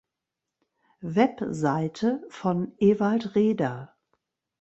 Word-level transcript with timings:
Webseite 1.03 2.25
von 2.27 2.71
Ewald 2.79 3.35
Reder 3.35 3.93